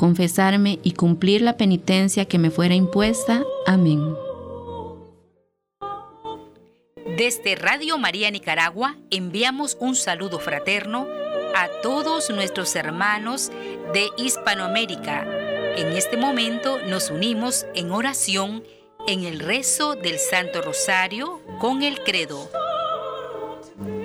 [0.00, 3.44] confesarme y cumplir la penitencia que me fuera impuesta.
[3.66, 4.00] Amén.
[7.18, 11.06] Desde Radio María Nicaragua enviamos un saludo fraterno
[11.54, 13.52] a todos nuestros hermanos
[13.92, 15.26] de Hispanoamérica.
[15.76, 18.64] En este momento nos unimos en oración
[19.06, 22.50] en el rezo del Santo Rosario con el credo.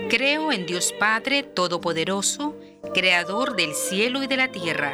[0.09, 2.53] Creo en Dios Padre Todopoderoso,
[2.93, 4.93] Creador del cielo y de la tierra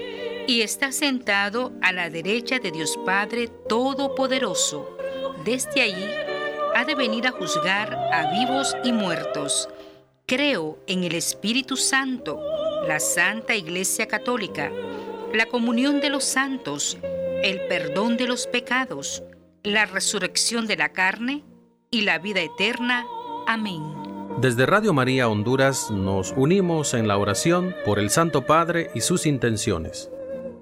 [0.47, 4.97] y está sentado a la derecha de Dios Padre Todopoderoso.
[5.45, 6.05] Desde allí
[6.75, 9.69] ha de venir a juzgar a vivos y muertos.
[10.25, 12.39] Creo en el Espíritu Santo,
[12.87, 14.71] la Santa Iglesia Católica,
[15.33, 16.97] la comunión de los santos,
[17.43, 19.23] el perdón de los pecados,
[19.63, 21.43] la resurrección de la carne
[21.89, 23.05] y la vida eterna.
[23.47, 23.83] Amén.
[24.39, 29.25] Desde Radio María Honduras nos unimos en la oración por el Santo Padre y sus
[29.25, 30.09] intenciones.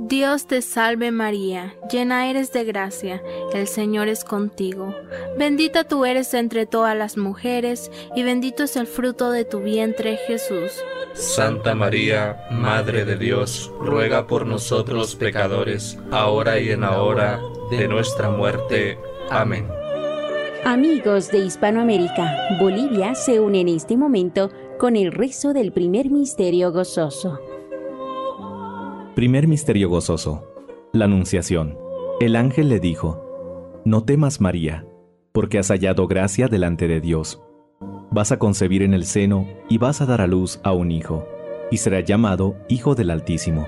[0.00, 3.20] Dios te salve María, llena eres de gracia,
[3.52, 4.94] el Señor es contigo.
[5.36, 10.16] Bendita tú eres entre todas las mujeres, y bendito es el fruto de tu vientre
[10.28, 10.70] Jesús.
[11.14, 17.88] Santa María, Madre de Dios, ruega por nosotros pecadores, ahora y en la hora de
[17.88, 19.00] nuestra muerte.
[19.30, 19.66] Amén.
[20.64, 26.70] Amigos de Hispanoamérica, Bolivia se une en este momento con el rezo del primer misterio
[26.70, 27.40] gozoso.
[29.18, 30.46] Primer misterio gozoso.
[30.92, 31.76] La Anunciación.
[32.20, 34.86] El ángel le dijo, No temas María,
[35.32, 37.42] porque has hallado gracia delante de Dios.
[38.12, 41.26] Vas a concebir en el seno y vas a dar a luz a un hijo,
[41.68, 43.66] y será llamado Hijo del Altísimo.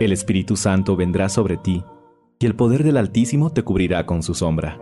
[0.00, 1.84] El Espíritu Santo vendrá sobre ti,
[2.40, 4.80] y el poder del Altísimo te cubrirá con su sombra.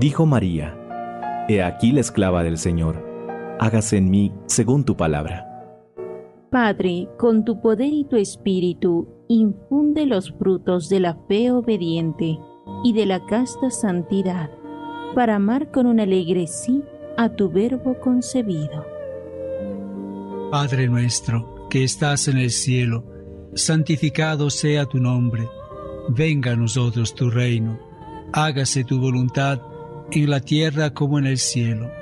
[0.00, 3.00] Dijo María, He aquí la esclava del Señor,
[3.60, 5.51] hágase en mí según tu palabra.
[6.52, 12.38] Padre, con tu poder y tu espíritu, infunde los frutos de la fe obediente
[12.84, 14.50] y de la casta santidad,
[15.14, 16.82] para amar con un alegre sí
[17.16, 18.84] a tu verbo concebido.
[20.50, 23.06] Padre nuestro, que estás en el cielo,
[23.54, 25.48] santificado sea tu nombre,
[26.10, 27.78] venga a nosotros tu reino,
[28.34, 29.58] hágase tu voluntad
[30.10, 32.01] en la tierra como en el cielo.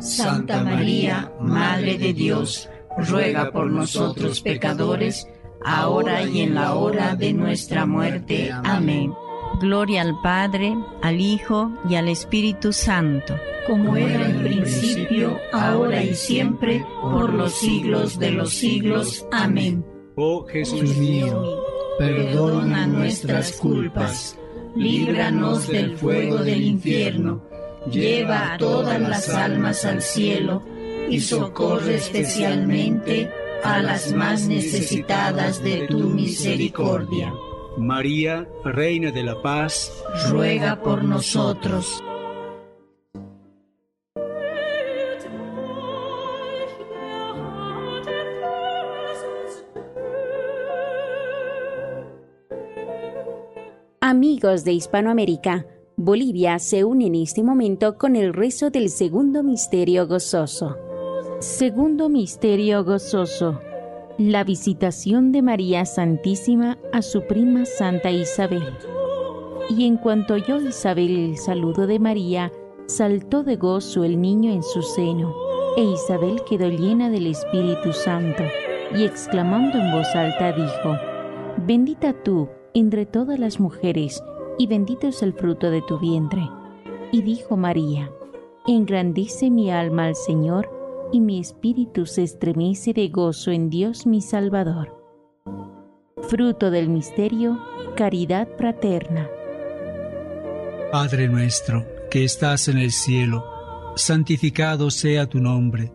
[0.00, 5.28] Santa María, Madre de Dios, ruega por nosotros pecadores,
[5.64, 8.50] ahora y en la hora de nuestra muerte.
[8.64, 9.12] Amén.
[9.60, 13.34] Gloria al Padre, al Hijo y al Espíritu Santo.
[13.66, 19.26] Como era en principio, ahora y siempre, por los siglos de los siglos.
[19.32, 19.84] Amén.
[20.14, 21.62] Oh Jesús mío,
[21.98, 24.38] perdona nuestras culpas,
[24.74, 27.42] líbranos del fuego del infierno,
[27.90, 30.62] lleva a todas las almas al cielo,
[31.08, 33.30] y socorre especialmente
[33.62, 37.32] a las más necesitadas de tu misericordia.
[37.76, 39.92] María, Reina de la Paz,
[40.30, 42.02] ruega por nosotros.
[54.00, 55.66] Amigos de Hispanoamérica,
[55.98, 60.76] Bolivia se une en este momento con el rezo del segundo misterio gozoso.
[61.38, 63.58] Segundo misterio gozoso.
[64.18, 68.76] La visitación de María Santísima a su prima Santa Isabel.
[69.70, 72.52] Y en cuanto oyó Isabel el saludo de María,
[72.84, 75.34] saltó de gozo el niño en su seno,
[75.78, 78.42] e Isabel quedó llena del Espíritu Santo,
[78.94, 80.98] y exclamando en voz alta dijo,
[81.66, 84.22] Bendita tú entre todas las mujeres,
[84.58, 86.48] y bendito es el fruto de tu vientre.
[87.12, 88.10] Y dijo María,
[88.66, 90.70] Engrandice mi alma al Señor,
[91.12, 94.92] y mi espíritu se estremece de gozo en Dios mi Salvador.
[96.22, 97.60] Fruto del misterio,
[97.94, 99.28] caridad fraterna.
[100.90, 103.44] Padre nuestro, que estás en el cielo,
[103.94, 105.92] santificado sea tu nombre,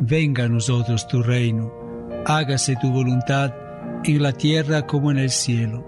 [0.00, 1.72] venga a nosotros tu reino,
[2.26, 3.54] hágase tu voluntad
[4.04, 5.87] en la tierra como en el cielo.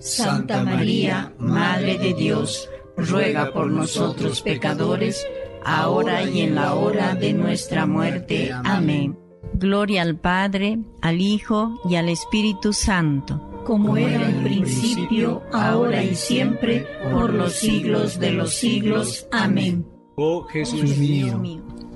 [0.00, 5.26] Santa María, Madre de Dios, ruega por nosotros pecadores,
[5.64, 8.50] ahora y en la hora de nuestra muerte.
[8.64, 9.18] Amén.
[9.54, 13.46] Gloria al Padre, al Hijo y al Espíritu Santo.
[13.64, 19.28] Como era en principio, ahora y siempre, por los siglos de los siglos.
[19.30, 19.86] Amén.
[20.16, 21.42] Oh Jesús mío,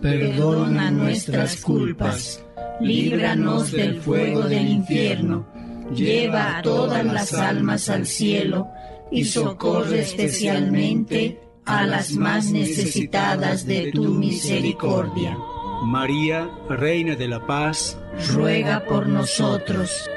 [0.01, 2.45] perdona nuestras culpas,
[2.81, 5.47] líbranos del fuego del infierno,
[5.93, 8.69] lleva a todas las almas al cielo
[9.11, 15.37] y socorre especialmente a las más necesitadas de tu misericordia.
[15.83, 17.99] María, Reina de la Paz,
[18.33, 20.11] ruega por nosotros.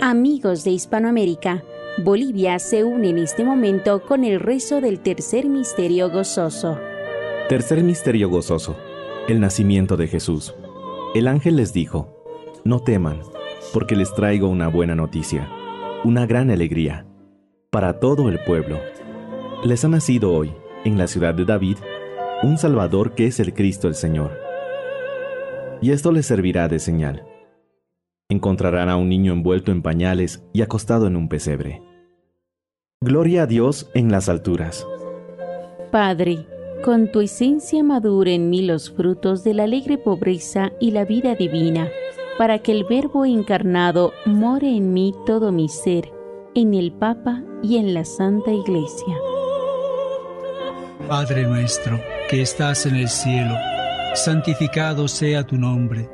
[0.00, 1.64] Amigos de Hispanoamérica,
[1.98, 6.76] Bolivia se une en este momento con el rezo del tercer misterio gozoso.
[7.48, 8.76] Tercer misterio gozoso,
[9.28, 10.56] el nacimiento de Jesús.
[11.14, 12.24] El ángel les dijo,
[12.64, 13.20] no teman,
[13.72, 15.48] porque les traigo una buena noticia,
[16.02, 17.06] una gran alegría,
[17.70, 18.80] para todo el pueblo.
[19.62, 20.52] Les ha nacido hoy,
[20.84, 21.76] en la ciudad de David,
[22.42, 24.36] un Salvador que es el Cristo el Señor.
[25.80, 27.24] Y esto les servirá de señal
[28.34, 31.82] encontrarán a un niño envuelto en pañales y acostado en un pesebre.
[33.00, 34.86] Gloria a Dios en las alturas.
[35.90, 36.46] Padre,
[36.84, 41.34] con tu esencia madura en mí los frutos de la alegre pobreza y la vida
[41.34, 41.88] divina,
[42.38, 46.10] para que el Verbo encarnado more en mí todo mi ser,
[46.54, 49.14] en el Papa y en la Santa Iglesia.
[51.08, 53.54] Padre nuestro, que estás en el cielo,
[54.14, 56.13] santificado sea tu nombre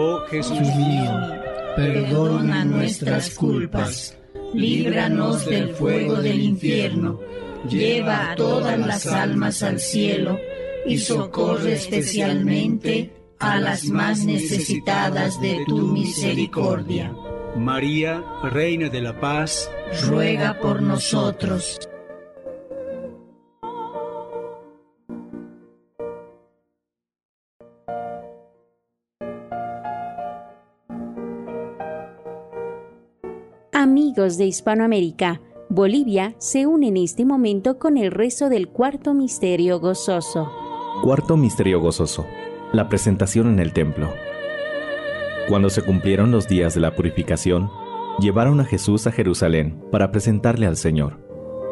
[0.00, 1.10] Oh Jesús mío,
[1.74, 4.16] perdona nuestras culpas,
[4.54, 7.18] líbranos del fuego del infierno,
[7.68, 10.38] lleva a todas las almas al cielo
[10.86, 17.12] y socorre especialmente a las más necesitadas de tu misericordia.
[17.56, 19.68] María, Reina de la Paz,
[20.06, 21.76] ruega por nosotros.
[33.98, 39.80] Amigos de Hispanoamérica, Bolivia se une en este momento con el rezo del cuarto misterio
[39.80, 40.52] gozoso.
[41.02, 42.24] Cuarto misterio gozoso
[42.72, 44.14] la presentación en el templo.
[45.48, 47.72] Cuando se cumplieron los días de la purificación,
[48.20, 51.18] llevaron a Jesús a Jerusalén para presentarle al Señor,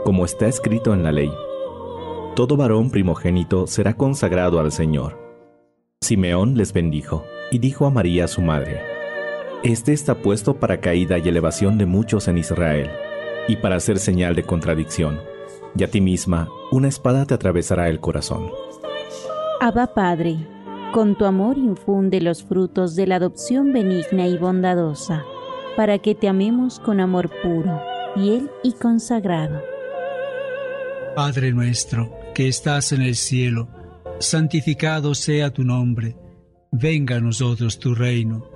[0.05, 1.31] como está escrito en la ley.
[2.35, 5.17] Todo varón primogénito será consagrado al Señor.
[6.01, 8.96] Simeón les bendijo y dijo a María su madre,
[9.62, 12.90] Este está puesto para caída y elevación de muchos en Israel,
[13.49, 15.19] y para hacer señal de contradicción,
[15.77, 18.51] y a ti misma una espada te atravesará el corazón.
[19.61, 20.37] Abba Padre,
[20.92, 25.25] con tu amor infunde los frutos de la adopción benigna y bondadosa,
[25.77, 27.81] para que te amemos con amor puro,
[28.14, 29.62] fiel y consagrado.
[31.14, 33.69] Padre nuestro, que estás en el cielo,
[34.21, 36.16] santificado sea tu nombre,
[36.71, 38.56] venga a nosotros tu reino,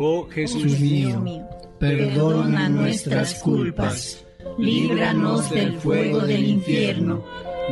[0.00, 1.24] Oh Jesús mío,
[1.80, 4.24] perdona nuestras culpas,
[4.56, 7.24] líbranos del fuego del infierno,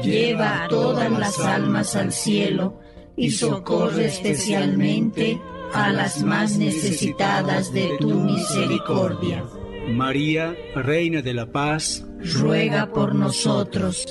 [0.02, 2.80] lleva a todas las almas al cielo
[3.16, 5.40] y socorre especialmente
[5.72, 9.44] a las más necesitadas de tu misericordia.
[9.88, 12.04] María, Reina de la Paz,
[12.40, 14.04] ruega por nosotros.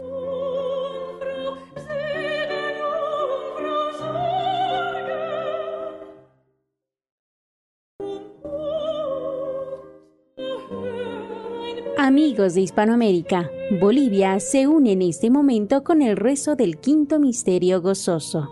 [12.06, 13.50] Amigos de Hispanoamérica,
[13.82, 18.48] Bolivia se une en este momento con el rezo del quinto misterio gozoso.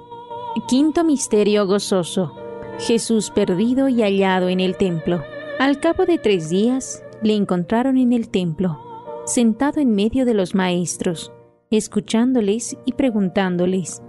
[0.67, 2.33] Quinto misterio gozoso.
[2.79, 5.21] Jesús perdido y hallado en el templo.
[5.59, 8.79] Al cabo de tres días, le encontraron en el templo,
[9.27, 11.31] sentado en medio de los maestros,
[11.69, 14.01] escuchándoles y preguntándoles.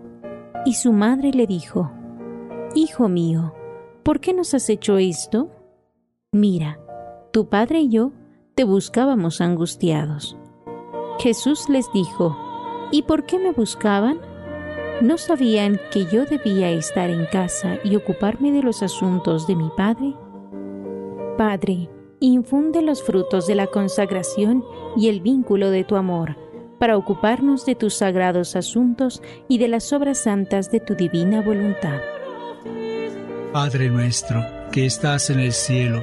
[0.64, 1.92] Y su madre le dijo,
[2.74, 3.52] Hijo mío,
[4.04, 5.50] ¿por qué nos has hecho esto?
[6.32, 6.80] Mira,
[7.30, 8.12] tu padre y yo
[8.54, 10.36] te buscábamos angustiados.
[11.18, 12.36] Jesús les dijo,
[12.92, 14.20] ¿y por qué me buscaban?
[15.00, 19.70] ¿No sabían que yo debía estar en casa y ocuparme de los asuntos de mi
[19.76, 20.14] Padre?
[21.36, 21.90] Padre,
[22.20, 24.64] infunde los frutos de la consagración
[24.96, 26.36] y el vínculo de tu amor,
[26.78, 31.98] para ocuparnos de tus sagrados asuntos y de las obras santas de tu divina voluntad.
[33.52, 36.02] Padre nuestro, que estás en el cielo,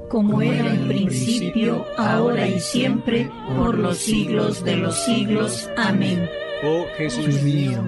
[0.11, 5.69] Como era en principio, ahora y siempre, por los siglos de los siglos.
[5.77, 6.29] Amén.
[6.63, 7.83] Oh Jesús mío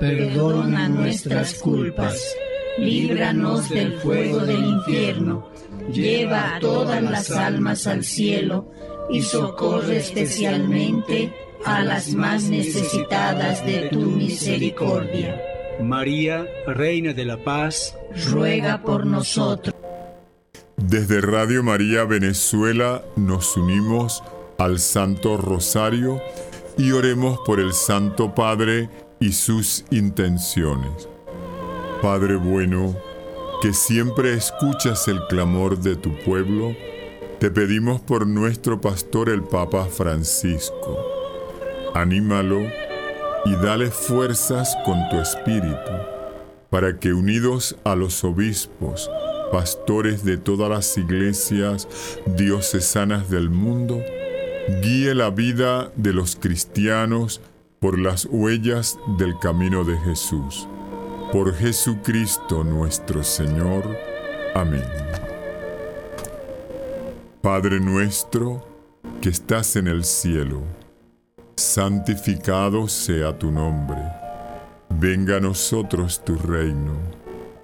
[0.00, 2.34] perdona nuestras culpas,
[2.78, 5.50] líbranos del fuego del infierno,
[5.92, 8.70] lleva a todas las almas al cielo
[9.10, 11.32] y socorre especialmente
[11.64, 15.40] a las más necesitadas de tu misericordia.
[15.80, 17.96] María, Reina de la Paz,
[18.30, 19.74] ruega por nosotros.
[20.78, 24.22] Desde Radio María Venezuela nos unimos
[24.58, 26.22] al Santo Rosario
[26.76, 28.88] y oremos por el Santo Padre
[29.18, 31.08] y sus intenciones.
[32.00, 32.94] Padre bueno,
[33.60, 36.76] que siempre escuchas el clamor de tu pueblo,
[37.40, 40.96] te pedimos por nuestro pastor el Papa Francisco.
[41.92, 42.60] Anímalo
[43.46, 45.92] y dale fuerzas con tu espíritu,
[46.70, 49.10] para que unidos a los obispos,
[49.50, 51.88] pastores de todas las iglesias
[52.26, 54.02] diocesanas del mundo,
[54.82, 57.40] guíe la vida de los cristianos
[57.80, 60.68] por las huellas del camino de Jesús.
[61.32, 63.84] Por Jesucristo nuestro Señor.
[64.54, 64.84] Amén.
[67.42, 68.66] Padre nuestro,
[69.20, 70.62] que estás en el cielo,
[71.56, 74.00] santificado sea tu nombre.
[74.90, 77.17] Venga a nosotros tu reino.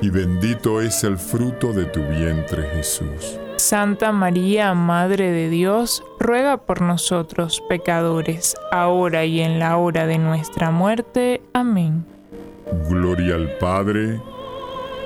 [0.00, 3.38] y bendito es el fruto de tu vientre Jesús.
[3.56, 10.18] Santa María, Madre de Dios, ruega por nosotros pecadores, ahora y en la hora de
[10.18, 11.40] nuestra muerte.
[11.52, 12.04] Amén.
[12.88, 14.20] Gloria al Padre,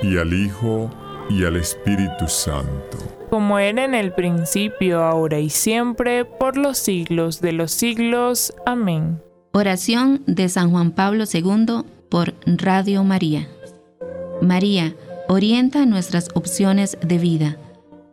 [0.02, 0.90] y al Hijo,
[1.30, 2.98] y al Espíritu Santo.
[3.30, 8.52] Como era en el principio, ahora y siempre, por los siglos de los siglos.
[8.66, 9.22] Amén.
[9.52, 13.48] Oración de San Juan Pablo II por Radio María.
[14.42, 14.94] María,
[15.28, 17.56] orienta nuestras opciones de vida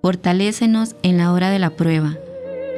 [0.01, 2.17] Fortalécenos en la hora de la prueba,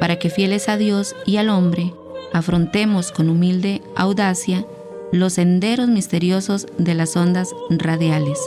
[0.00, 1.94] para que fieles a Dios y al hombre,
[2.32, 4.66] afrontemos con humilde audacia
[5.12, 8.40] los senderos misteriosos de las ondas radiales,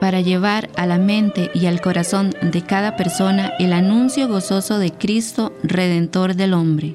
[0.00, 4.92] para llevar a la mente y al corazón de cada persona el anuncio gozoso de
[4.92, 6.94] Cristo, Redentor del hombre.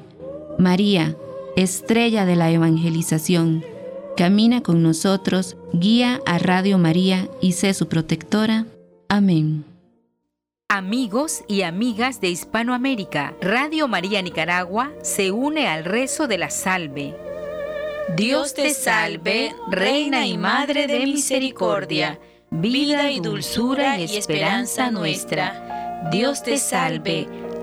[0.58, 1.14] María,
[1.54, 3.64] estrella de la evangelización,
[4.16, 8.66] camina con nosotros, guía a Radio María y sé su protectora.
[9.08, 9.64] Amén.
[10.68, 17.14] Amigos y amigas de Hispanoamérica, Radio María Nicaragua se une al rezo de la salve.
[18.16, 22.18] Dios te salve, Reina y Madre de Misericordia
[22.60, 26.08] vida y dulzura y esperanza nuestra.
[26.10, 27.26] Dios te salve.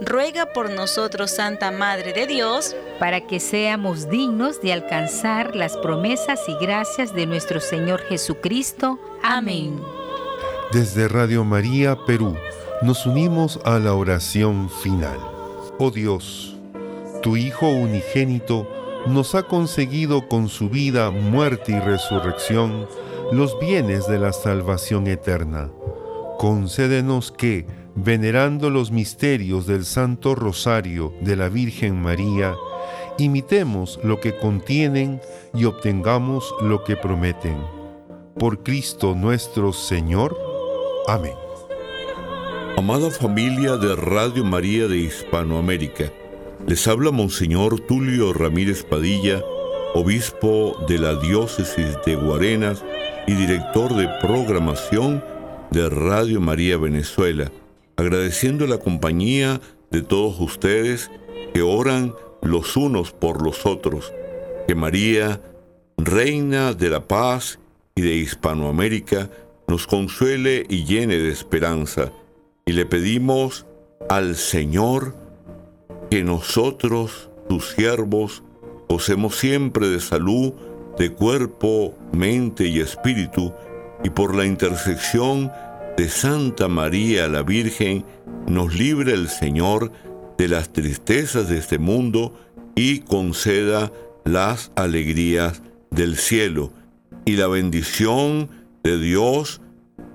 [0.00, 6.40] Ruega por nosotros, Santa Madre de Dios, para que seamos dignos de alcanzar las promesas
[6.48, 8.98] y gracias de nuestro Señor Jesucristo.
[9.22, 9.78] Amén.
[10.72, 12.34] Desde Radio María, Perú,
[12.80, 15.18] nos unimos a la oración final.
[15.78, 16.56] Oh Dios,
[17.22, 18.66] tu Hijo unigénito
[19.06, 22.86] nos ha conseguido con su vida, muerte y resurrección
[23.32, 25.70] los bienes de la salvación eterna.
[26.38, 32.54] Concédenos que, venerando los misterios del Santo Rosario de la Virgen María,
[33.18, 35.20] imitemos lo que contienen
[35.54, 37.56] y obtengamos lo que prometen.
[38.38, 40.36] Por Cristo nuestro Señor.
[41.06, 41.34] Amén.
[42.76, 46.10] Amada familia de Radio María de Hispanoamérica,
[46.66, 49.42] les habla Monseñor Tulio Ramírez Padilla,
[49.94, 52.82] obispo de la diócesis de Guarenas
[53.26, 55.22] y director de programación
[55.70, 57.50] de Radio María Venezuela,
[58.00, 61.10] agradeciendo la compañía de todos ustedes
[61.52, 64.10] que oran los unos por los otros.
[64.66, 65.42] Que María,
[65.98, 67.58] Reina de la Paz
[67.94, 69.28] y de Hispanoamérica,
[69.68, 72.10] nos consuele y llene de esperanza.
[72.64, 73.66] Y le pedimos
[74.08, 75.14] al Señor
[76.10, 78.42] que nosotros, tus siervos,
[78.88, 80.54] gocemos siempre de salud,
[80.96, 83.52] de cuerpo, mente y espíritu,
[84.02, 85.52] y por la intersección
[85.96, 88.04] de Santa María la Virgen,
[88.46, 89.92] nos libre el Señor
[90.38, 92.34] de las tristezas de este mundo
[92.74, 93.92] y conceda
[94.24, 96.72] las alegrías del cielo
[97.24, 98.50] y la bendición
[98.82, 99.60] de Dios,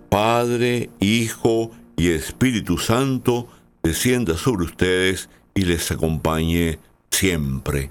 [0.10, 3.48] Padre, Hijo y Espíritu Santo,
[3.84, 6.80] descienda sobre ustedes y les acompañe
[7.12, 7.90] siempre.